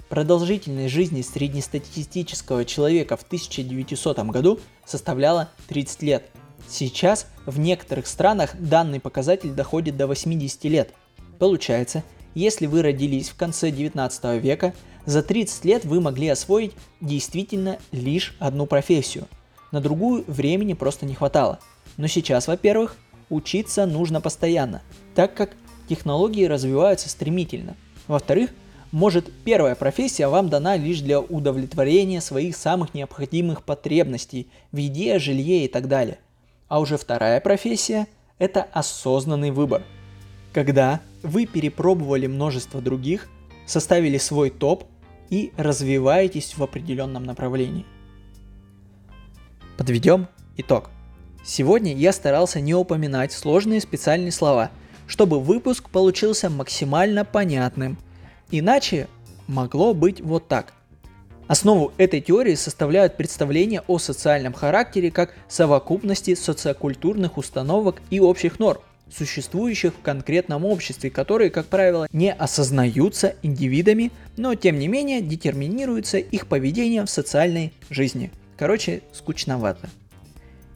Продолжительность 0.09 0.91
жизни 0.91 1.21
среднестатистического 1.21 2.65
человека 2.65 3.15
в 3.15 3.21
1900 3.21 4.19
году 4.31 4.59
составляла 4.85 5.49
30 5.67 6.01
лет. 6.01 6.31
Сейчас 6.67 7.27
в 7.45 7.59
некоторых 7.59 8.07
странах 8.07 8.55
данный 8.59 8.99
показатель 8.99 9.51
доходит 9.51 9.97
до 9.97 10.07
80 10.07 10.63
лет. 10.65 10.93
Получается, 11.37 12.03
если 12.35 12.65
вы 12.65 12.81
родились 12.81 13.29
в 13.29 13.35
конце 13.35 13.71
19 13.71 14.41
века, 14.41 14.73
за 15.05 15.23
30 15.23 15.65
лет 15.65 15.85
вы 15.85 16.01
могли 16.01 16.27
освоить 16.27 16.73
действительно 17.01 17.79
лишь 17.91 18.35
одну 18.39 18.65
профессию. 18.65 19.27
На 19.71 19.81
другую 19.81 20.23
времени 20.27 20.73
просто 20.73 21.05
не 21.05 21.15
хватало. 21.15 21.59
Но 21.97 22.07
сейчас, 22.07 22.47
во-первых, 22.47 22.95
учиться 23.29 23.85
нужно 23.85 24.21
постоянно, 24.21 24.81
так 25.15 25.33
как 25.33 25.51
технологии 25.87 26.45
развиваются 26.45 27.09
стремительно. 27.09 27.75
Во-вторых, 28.07 28.51
может, 28.91 29.31
первая 29.43 29.75
профессия 29.75 30.27
вам 30.27 30.49
дана 30.49 30.75
лишь 30.75 31.01
для 31.01 31.19
удовлетворения 31.19 32.21
своих 32.21 32.55
самых 32.55 32.95
необходимых 32.95 33.63
потребностей 33.63 34.47
в 34.71 34.77
еде, 34.77 35.19
жилье 35.19 35.65
и 35.65 35.67
так 35.67 35.87
далее. 35.87 36.17
А 36.67 36.79
уже 36.79 36.97
вторая 36.97 37.39
профессия– 37.39 38.07
это 38.39 38.63
осознанный 38.63 39.51
выбор. 39.51 39.83
Когда 40.53 41.01
вы 41.23 41.45
перепробовали 41.45 42.27
множество 42.27 42.81
других, 42.81 43.27
составили 43.65 44.17
свой 44.17 44.49
топ 44.49 44.85
и 45.29 45.51
развиваетесь 45.57 46.57
в 46.57 46.63
определенном 46.63 47.23
направлении. 47.23 47.85
Подведем 49.77 50.27
итог. 50.57 50.89
Сегодня 51.43 51.95
я 51.95 52.11
старался 52.11 52.59
не 52.59 52.73
упоминать 52.73 53.31
сложные 53.31 53.81
специальные 53.81 54.31
слова, 54.31 54.71
чтобы 55.07 55.39
выпуск 55.39 55.89
получился 55.89 56.49
максимально 56.49 57.25
понятным– 57.25 57.97
Иначе 58.51 59.07
могло 59.47 59.93
быть 59.93 60.21
вот 60.21 60.47
так. 60.47 60.73
Основу 61.47 61.93
этой 61.97 62.21
теории 62.21 62.55
составляют 62.55 63.15
представления 63.15 63.83
о 63.87 63.99
социальном 63.99 64.53
характере 64.53 65.11
как 65.11 65.35
совокупности 65.47 66.35
социокультурных 66.35 67.37
установок 67.37 68.01
и 68.09 68.19
общих 68.19 68.59
норм, 68.59 68.81
существующих 69.11 69.93
в 69.93 70.01
конкретном 70.01 70.65
обществе, 70.65 71.09
которые, 71.09 71.49
как 71.49 71.67
правило, 71.67 72.07
не 72.11 72.31
осознаются 72.31 73.35
индивидами, 73.41 74.11
но 74.37 74.55
тем 74.55 74.79
не 74.79 74.87
менее 74.87 75.21
детерминируются 75.21 76.17
их 76.17 76.47
поведением 76.47 77.05
в 77.05 77.09
социальной 77.09 77.73
жизни. 77.89 78.31
Короче, 78.57 79.01
скучновато. 79.13 79.89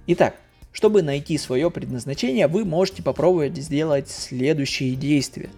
Итак, 0.08 0.36
чтобы 0.72 1.04
найти 1.04 1.38
свое 1.38 1.70
предназначение, 1.70 2.48
вы 2.48 2.66
можете 2.66 3.04
попробовать 3.04 3.58
сделать 3.58 4.10
следующие 4.10 4.96
действия. 4.96 5.50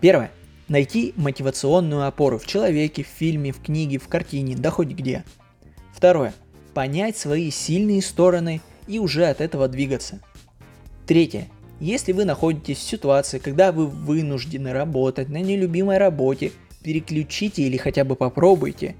Первое. 0.00 0.30
Найти 0.68 1.14
мотивационную 1.16 2.06
опору 2.06 2.38
в 2.38 2.46
человеке, 2.46 3.02
в 3.02 3.06
фильме, 3.06 3.52
в 3.52 3.62
книге, 3.62 3.98
в 3.98 4.08
картине, 4.08 4.54
да 4.56 4.70
хоть 4.70 4.88
где. 4.88 5.24
Второе. 5.94 6.34
Понять 6.74 7.16
свои 7.16 7.50
сильные 7.50 8.02
стороны 8.02 8.60
и 8.86 8.98
уже 8.98 9.26
от 9.26 9.40
этого 9.40 9.66
двигаться. 9.68 10.20
Третье. 11.08 11.48
Если 11.80 12.12
вы 12.12 12.26
находитесь 12.26 12.76
в 12.76 12.82
ситуации, 12.82 13.38
когда 13.38 13.72
вы 13.72 13.86
вынуждены 13.86 14.74
работать 14.74 15.30
на 15.30 15.38
нелюбимой 15.38 15.96
работе, 15.96 16.52
переключите 16.82 17.62
или 17.62 17.78
хотя 17.78 18.04
бы 18.04 18.14
попробуйте 18.14 18.94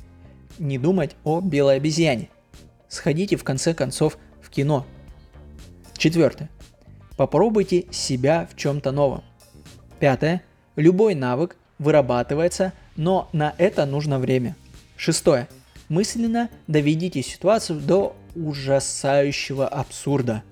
не 0.58 0.78
думать 0.78 1.16
о 1.24 1.42
белой 1.42 1.76
обезьяне. 1.76 2.30
Сходите 2.88 3.36
в 3.36 3.44
конце 3.44 3.74
концов 3.74 4.16
в 4.40 4.48
кино. 4.48 4.86
Четвертое. 5.98 6.48
Попробуйте 7.18 7.84
себя 7.90 8.48
в 8.50 8.56
чем-то 8.56 8.90
новом. 8.90 9.22
Пятое. 10.00 10.42
Любой 10.76 11.14
навык 11.14 11.56
вырабатывается, 11.78 12.72
но 12.96 13.28
на 13.34 13.54
это 13.58 13.84
нужно 13.84 14.18
время. 14.18 14.56
Шестое. 14.96 15.46
Мысленно 15.90 16.48
доведите 16.68 17.20
ситуацию 17.20 17.78
до 17.80 18.16
ужасающего 18.34 19.68
абсурда. 19.68 20.42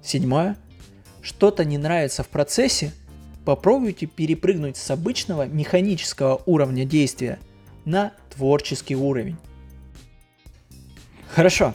Седьмое. 0.00 0.56
Что-то 1.22 1.64
не 1.64 1.78
нравится 1.78 2.24
в 2.24 2.28
процессе, 2.28 2.92
попробуйте 3.44 4.06
перепрыгнуть 4.06 4.76
с 4.76 4.90
обычного 4.90 5.46
механического 5.46 6.42
уровня 6.46 6.84
действия 6.84 7.38
на 7.84 8.12
творческий 8.34 8.96
уровень. 8.96 9.36
Хорошо, 11.28 11.74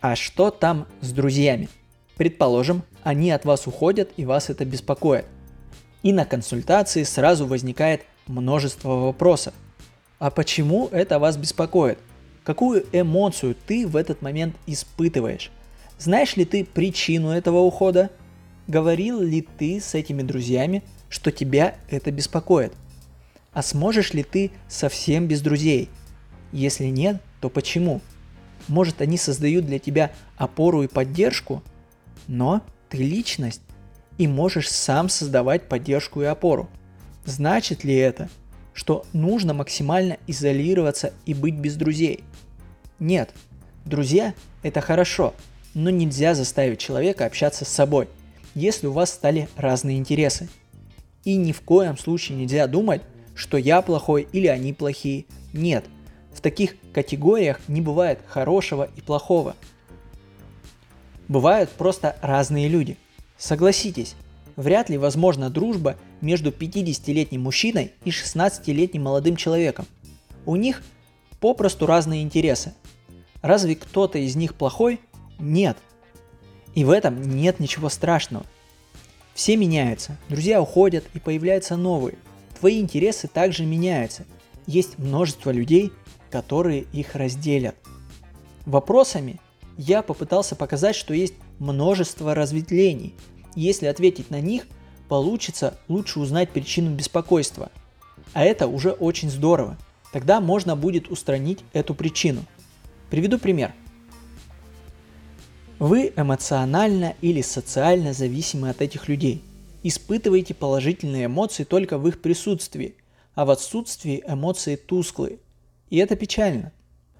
а 0.00 0.14
что 0.14 0.50
там 0.50 0.86
с 1.00 1.12
друзьями? 1.12 1.68
Предположим, 2.16 2.82
они 3.02 3.30
от 3.30 3.44
вас 3.44 3.66
уходят 3.66 4.10
и 4.16 4.24
вас 4.24 4.50
это 4.50 4.64
беспокоит. 4.64 5.26
И 6.02 6.12
на 6.12 6.24
консультации 6.24 7.02
сразу 7.02 7.46
возникает 7.46 8.02
множество 8.26 8.90
вопросов. 8.90 9.52
А 10.18 10.30
почему 10.30 10.88
это 10.92 11.18
вас 11.18 11.36
беспокоит? 11.36 11.98
Какую 12.44 12.86
эмоцию 12.92 13.56
ты 13.66 13.86
в 13.86 13.96
этот 13.96 14.22
момент 14.22 14.54
испытываешь? 14.66 15.50
Знаешь 15.98 16.36
ли 16.36 16.44
ты 16.44 16.64
причину 16.64 17.30
этого 17.30 17.58
ухода? 17.58 18.10
Говорил 18.66 19.20
ли 19.20 19.42
ты 19.42 19.80
с 19.80 19.94
этими 19.94 20.22
друзьями, 20.22 20.82
что 21.08 21.30
тебя 21.30 21.76
это 21.88 22.10
беспокоит? 22.10 22.72
А 23.52 23.62
сможешь 23.62 24.12
ли 24.12 24.22
ты 24.22 24.50
совсем 24.68 25.28
без 25.28 25.40
друзей? 25.40 25.88
Если 26.52 26.86
нет, 26.86 27.22
то 27.40 27.48
почему? 27.48 28.00
Может, 28.68 29.00
они 29.00 29.16
создают 29.18 29.66
для 29.66 29.78
тебя 29.78 30.10
опору 30.36 30.82
и 30.82 30.88
поддержку, 30.88 31.62
но 32.26 32.62
ты 32.88 32.98
личность 32.98 33.62
и 34.18 34.26
можешь 34.26 34.70
сам 34.70 35.08
создавать 35.08 35.68
поддержку 35.68 36.22
и 36.22 36.26
опору. 36.26 36.68
Значит 37.24 37.84
ли 37.84 37.94
это, 37.94 38.28
что 38.72 39.04
нужно 39.12 39.54
максимально 39.54 40.16
изолироваться 40.26 41.12
и 41.24 41.34
быть 41.34 41.54
без 41.54 41.76
друзей? 41.76 42.24
Нет, 42.98 43.30
друзья– 43.84 44.34
это 44.62 44.80
хорошо, 44.80 45.34
но 45.74 45.90
нельзя 45.90 46.34
заставить 46.34 46.80
человека 46.80 47.26
общаться 47.26 47.64
с 47.64 47.68
собой, 47.68 48.08
если 48.56 48.86
у 48.86 48.92
вас 48.92 49.12
стали 49.12 49.48
разные 49.56 49.98
интересы. 49.98 50.48
И 51.24 51.36
ни 51.36 51.52
в 51.52 51.60
коем 51.60 51.96
случае 51.98 52.38
нельзя 52.38 52.66
думать, 52.66 53.02
что 53.34 53.58
я 53.58 53.82
плохой 53.82 54.26
или 54.32 54.46
они 54.46 54.72
плохие. 54.72 55.26
Нет, 55.52 55.84
в 56.32 56.40
таких 56.40 56.74
категориях 56.92 57.60
не 57.68 57.82
бывает 57.82 58.18
хорошего 58.26 58.88
и 58.96 59.02
плохого. 59.02 59.54
Бывают 61.28 61.70
просто 61.70 62.16
разные 62.22 62.68
люди. 62.68 62.96
Согласитесь, 63.36 64.14
вряд 64.56 64.88
ли 64.88 64.96
возможна 64.96 65.50
дружба 65.50 65.96
между 66.22 66.50
50-летним 66.50 67.42
мужчиной 67.42 67.92
и 68.04 68.10
16-летним 68.10 69.02
молодым 69.02 69.36
человеком. 69.36 69.86
У 70.46 70.56
них 70.56 70.82
попросту 71.40 71.84
разные 71.84 72.22
интересы. 72.22 72.72
Разве 73.42 73.76
кто-то 73.76 74.18
из 74.18 74.34
них 74.34 74.54
плохой? 74.54 75.00
Нет. 75.38 75.76
И 76.76 76.84
в 76.84 76.90
этом 76.90 77.22
нет 77.22 77.58
ничего 77.58 77.88
страшного. 77.88 78.44
Все 79.34 79.56
меняются, 79.56 80.18
друзья 80.28 80.60
уходят 80.60 81.04
и 81.14 81.18
появляются 81.18 81.74
новые. 81.76 82.18
Твои 82.60 82.80
интересы 82.80 83.28
также 83.28 83.64
меняются. 83.64 84.26
Есть 84.66 84.98
множество 84.98 85.50
людей, 85.50 85.90
которые 86.30 86.82
их 86.92 87.14
разделят. 87.14 87.76
Вопросами 88.66 89.40
я 89.78 90.02
попытался 90.02 90.54
показать, 90.54 90.96
что 90.96 91.14
есть 91.14 91.34
множество 91.58 92.34
разветвлений. 92.34 93.14
Если 93.54 93.86
ответить 93.86 94.30
на 94.30 94.42
них, 94.42 94.66
получится 95.08 95.78
лучше 95.88 96.20
узнать 96.20 96.50
причину 96.50 96.94
беспокойства. 96.94 97.70
А 98.34 98.44
это 98.44 98.66
уже 98.66 98.90
очень 98.90 99.30
здорово. 99.30 99.78
Тогда 100.12 100.42
можно 100.42 100.76
будет 100.76 101.08
устранить 101.08 101.60
эту 101.72 101.94
причину. 101.94 102.44
Приведу 103.08 103.38
пример. 103.38 103.72
Вы 105.78 106.14
эмоционально 106.16 107.16
или 107.20 107.42
социально 107.42 108.14
зависимы 108.14 108.70
от 108.70 108.80
этих 108.80 109.08
людей. 109.08 109.42
Испытываете 109.82 110.54
положительные 110.54 111.26
эмоции 111.26 111.64
только 111.64 111.98
в 111.98 112.08
их 112.08 112.22
присутствии, 112.22 112.94
а 113.34 113.44
в 113.44 113.50
отсутствии 113.50 114.24
эмоции 114.26 114.76
тусклые. 114.76 115.38
И 115.90 115.98
это 115.98 116.16
печально. 116.16 116.72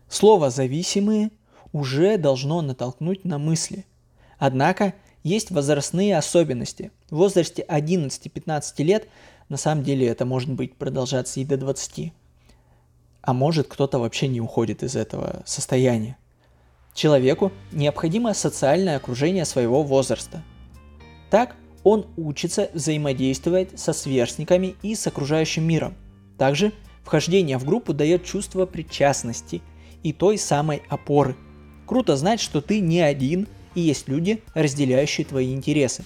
Слово 0.08 0.48
«зависимые» 0.48 1.32
уже 1.72 2.16
должно 2.16 2.62
натолкнуть 2.62 3.26
на 3.26 3.38
мысли. 3.38 3.84
Однако 4.38 4.94
есть 5.22 5.50
возрастные 5.50 6.16
особенности. 6.16 6.92
В 7.10 7.16
возрасте 7.16 7.62
11-15 7.68 8.82
лет 8.84 9.06
на 9.50 9.58
самом 9.58 9.84
деле 9.84 10.06
это 10.06 10.24
может 10.24 10.50
быть 10.50 10.74
продолжаться 10.76 11.40
и 11.40 11.44
до 11.44 11.58
20. 11.58 12.10
А 13.20 13.32
может 13.34 13.68
кто-то 13.68 13.98
вообще 13.98 14.28
не 14.28 14.40
уходит 14.40 14.82
из 14.82 14.96
этого 14.96 15.42
состояния. 15.44 16.16
Человеку 16.96 17.52
необходимо 17.70 18.34
социальное 18.34 18.96
окружение 18.96 19.44
своего 19.44 19.84
возраста. 19.84 20.42
Так 21.30 21.54
он 21.84 22.06
учится 22.16 22.70
взаимодействовать 22.74 23.78
со 23.78 23.92
сверстниками 23.92 24.74
и 24.82 24.96
с 24.96 25.06
окружающим 25.06 25.62
миром. 25.62 25.94
Также 26.36 26.72
Вхождение 27.06 27.56
в 27.56 27.64
группу 27.64 27.94
дает 27.94 28.24
чувство 28.24 28.66
причастности 28.66 29.62
и 30.02 30.12
той 30.12 30.38
самой 30.38 30.82
опоры. 30.88 31.36
Круто 31.86 32.16
знать, 32.16 32.40
что 32.40 32.60
ты 32.60 32.80
не 32.80 33.00
один 33.00 33.46
и 33.76 33.80
есть 33.80 34.08
люди, 34.08 34.42
разделяющие 34.54 35.24
твои 35.24 35.54
интересы. 35.54 36.04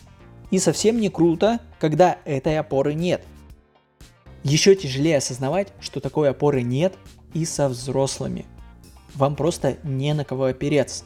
И 0.50 0.58
совсем 0.58 1.00
не 1.00 1.08
круто, 1.08 1.58
когда 1.78 2.18
этой 2.26 2.58
опоры 2.58 2.92
нет. 2.92 3.24
Еще 4.42 4.74
тяжелее 4.74 5.16
осознавать, 5.16 5.72
что 5.80 6.00
такой 6.00 6.28
опоры 6.28 6.60
нет 6.60 6.92
и 7.32 7.46
со 7.46 7.70
взрослыми. 7.70 8.44
Вам 9.14 9.36
просто 9.36 9.76
не 9.82 10.14
на 10.14 10.24
кого 10.24 10.44
опереться. 10.44 11.04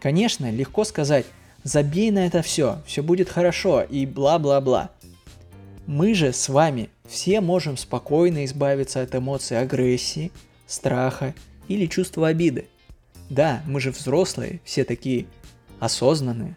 Конечно, 0.00 0.50
легко 0.50 0.84
сказать, 0.84 1.26
забей 1.62 2.10
на 2.10 2.26
это 2.26 2.42
все, 2.42 2.82
все 2.86 3.02
будет 3.02 3.28
хорошо 3.28 3.82
и 3.82 4.06
бла-бла-бла. 4.06 4.90
Мы 5.86 6.14
же 6.14 6.32
с 6.32 6.48
вами 6.48 6.90
все 7.06 7.40
можем 7.40 7.76
спокойно 7.76 8.44
избавиться 8.44 9.02
от 9.02 9.14
эмоций 9.14 9.58
агрессии, 9.58 10.32
страха 10.66 11.34
или 11.68 11.86
чувства 11.86 12.28
обиды. 12.28 12.68
Да, 13.30 13.62
мы 13.66 13.80
же 13.80 13.90
взрослые, 13.90 14.60
все 14.64 14.84
такие 14.84 15.26
осознанные. 15.80 16.56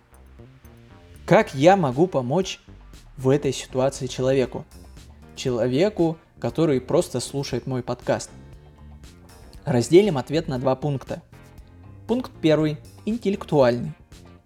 Как 1.25 1.53
я 1.53 1.75
могу 1.75 2.07
помочь 2.07 2.59
в 3.17 3.29
этой 3.29 3.51
ситуации 3.51 4.07
человеку? 4.07 4.65
Человеку, 5.35 6.17
который 6.39 6.79
просто 6.79 7.19
слушает 7.19 7.67
мой 7.67 7.83
подкаст. 7.83 8.29
Разделим 9.67 10.17
ответ 10.17 10.47
на 10.47 10.59
два 10.59 10.77
пункта. 10.77 11.21
Пункт 12.07 12.31
первый– 12.41 12.77
интеллектуальный. 13.05 13.91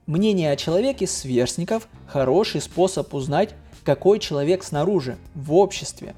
Мнение 0.08 0.52
о 0.52 0.56
человеке 0.56 1.06
сверстников– 1.06 1.88
хороший 2.08 2.60
способ 2.60 3.14
узнать, 3.14 3.54
какой 3.84 4.18
человек 4.18 4.64
снаружи, 4.64 5.20
в 5.36 5.54
обществе. 5.54 6.16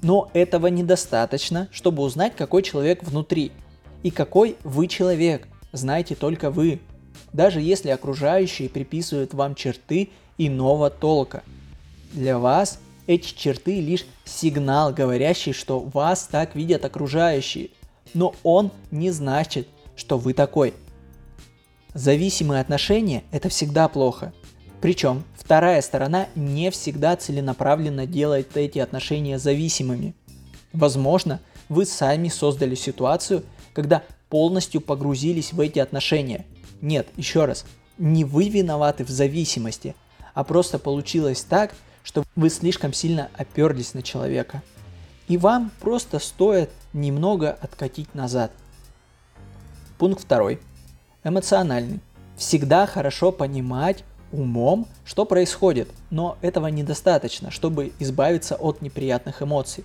Но 0.00 0.30
этого 0.32 0.68
недостаточно, 0.68 1.68
чтобы 1.72 2.04
узнать, 2.04 2.36
какой 2.36 2.62
человек 2.62 3.02
внутри. 3.02 3.50
И 4.04 4.12
какой 4.12 4.54
вы 4.62 4.86
человек, 4.86 5.48
знаете 5.72 6.14
только 6.14 6.52
вы. 6.52 6.78
Даже 7.32 7.60
если 7.60 7.88
окружающие 7.88 8.68
приписывают 8.68 9.34
вам 9.34 9.56
черты 9.56 10.10
иного 10.38 10.88
толка. 10.88 11.42
Для 12.12 12.38
вас 12.38 12.78
эти 13.08 13.34
черты 13.34 13.80
лишь 13.80 14.06
сигнал, 14.24 14.92
говорящий, 14.92 15.52
что 15.52 15.80
вас 15.80 16.28
так 16.30 16.54
видят 16.54 16.84
окружающие. 16.84 17.70
Но 18.16 18.34
он 18.44 18.72
не 18.90 19.10
значит, 19.10 19.68
что 19.94 20.16
вы 20.16 20.32
такой. 20.32 20.72
Зависимые 21.92 22.62
отношения– 22.62 23.24
это 23.30 23.50
всегда 23.50 23.88
плохо. 23.88 24.32
Причем 24.80 25.22
вторая 25.36 25.82
сторона 25.82 26.26
не 26.34 26.70
всегда 26.70 27.16
целенаправленно 27.16 28.06
делает 28.06 28.56
эти 28.56 28.78
отношения 28.78 29.38
зависимыми. 29.38 30.14
Возможно, 30.72 31.40
вы 31.68 31.84
сами 31.84 32.28
создали 32.28 32.74
ситуацию, 32.74 33.44
когда 33.74 34.02
полностью 34.30 34.80
погрузились 34.80 35.52
в 35.52 35.60
эти 35.60 35.78
отношения. 35.78 36.46
Нет, 36.80 37.08
еще 37.18 37.44
раз, 37.44 37.66
не 37.98 38.24
вы 38.24 38.48
виноваты 38.48 39.04
в 39.04 39.10
зависимости, 39.10 39.94
а 40.32 40.42
просто 40.42 40.78
получилось 40.78 41.42
так, 41.42 41.74
что 42.02 42.24
вы 42.34 42.48
слишком 42.48 42.94
сильно 42.94 43.28
оперлись 43.36 43.92
на 43.92 44.00
человека. 44.00 44.62
И 45.28 45.38
вам 45.38 45.72
просто 45.80 46.18
стоит 46.18 46.70
немного 46.92 47.50
откатить 47.50 48.14
назад. 48.14 48.52
Пункт 49.98 50.22
второй. 50.22 50.60
Эмоциональный. 51.24 52.00
Всегда 52.36 52.86
хорошо 52.86 53.32
понимать 53.32 54.04
умом, 54.30 54.86
что 55.04 55.24
происходит, 55.24 55.88
но 56.10 56.36
этого 56.42 56.66
недостаточно, 56.68 57.50
чтобы 57.50 57.92
избавиться 57.98 58.54
от 58.54 58.82
неприятных 58.82 59.42
эмоций. 59.42 59.84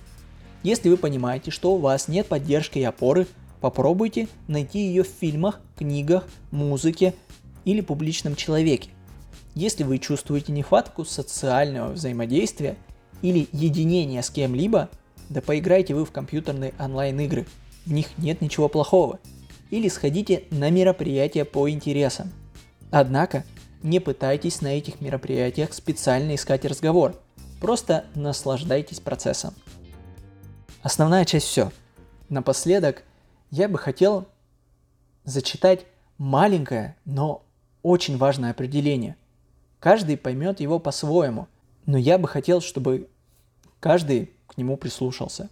Если 0.63 0.89
вы 0.89 0.97
понимаете, 0.97 1.49
что 1.49 1.73
у 1.73 1.77
вас 1.77 2.07
нет 2.07 2.27
поддержки 2.27 2.77
и 2.77 2.83
опоры, 2.83 3.25
попробуйте 3.61 4.27
найти 4.47 4.79
ее 4.79 5.03
в 5.03 5.07
фильмах, 5.07 5.59
книгах, 5.77 6.27
музыке 6.51 7.15
или 7.65 7.81
публичном 7.81 8.35
человеке. 8.35 8.89
Если 9.55 9.83
вы 9.83 9.97
чувствуете 9.97 10.51
нехватку 10.51 11.03
социального 11.03 11.93
взаимодействия 11.93 12.77
или 13.21 13.47
единения 13.51 14.21
с 14.21 14.29
кем-либо, 14.29 14.89
да 15.31 15.41
поиграйте 15.41 15.95
вы 15.95 16.05
в 16.05 16.11
компьютерные 16.11 16.73
онлайн-игры, 16.77 17.47
в 17.85 17.93
них 17.93 18.17
нет 18.17 18.41
ничего 18.41 18.67
плохого. 18.67 19.19
Или 19.69 19.87
сходите 19.87 20.43
на 20.51 20.69
мероприятия 20.69 21.45
по 21.45 21.69
интересам. 21.69 22.31
Однако, 22.91 23.45
не 23.81 24.01
пытайтесь 24.01 24.61
на 24.61 24.77
этих 24.77 24.99
мероприятиях 24.99 25.73
специально 25.73 26.35
искать 26.35 26.65
разговор, 26.65 27.15
просто 27.61 28.05
наслаждайтесь 28.13 28.99
процессом. 28.99 29.53
Основная 30.81 31.23
часть 31.23 31.47
все. 31.47 31.71
Напоследок 32.27 33.03
я 33.49 33.69
бы 33.69 33.77
хотел 33.77 34.27
зачитать 35.23 35.85
маленькое, 36.17 36.97
но 37.05 37.43
очень 37.83 38.17
важное 38.17 38.51
определение. 38.51 39.15
Каждый 39.79 40.17
поймет 40.17 40.59
его 40.59 40.77
по-своему, 40.77 41.47
но 41.85 41.97
я 41.97 42.17
бы 42.17 42.27
хотел, 42.27 42.59
чтобы 42.59 43.09
каждый 43.79 44.31
к 44.51 44.57
нему 44.57 44.75
прислушался. 44.77 45.49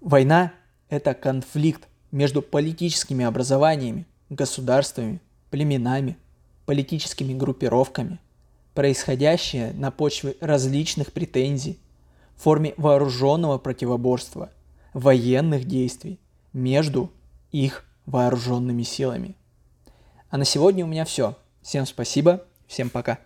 Война– 0.00 0.52
это 0.88 1.14
конфликт 1.14 1.88
между 2.10 2.40
политическими 2.40 3.24
образованиями, 3.24 4.06
государствами, 4.30 5.20
племенами, 5.50 6.16
политическими 6.64 7.34
группировками, 7.34 8.18
происходящее 8.74 9.72
на 9.74 9.90
почве 9.90 10.36
различных 10.40 11.12
претензий, 11.12 11.78
в 12.36 12.42
форме 12.42 12.74
вооруженного 12.76 13.58
противоборства, 13.58 14.50
военных 14.92 15.64
действий 15.64 16.18
между 16.52 17.10
их 17.52 17.84
вооруженными 18.06 18.82
силами. 18.82 19.34
А 20.30 20.38
на 20.38 20.44
сегодня 20.44 20.84
у 20.84 20.88
меня 20.88 21.04
все. 21.04 21.36
Всем 21.62 21.86
спасибо, 21.86 22.44
всем 22.66 22.90
пока. 22.90 23.25